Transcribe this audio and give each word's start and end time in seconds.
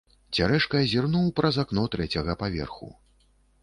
Цярэшка 0.37 0.81
зірнуў 0.93 1.29
праз 1.41 1.61
акно 1.67 1.87
трэцяга 1.97 2.39
паверху. 2.45 2.95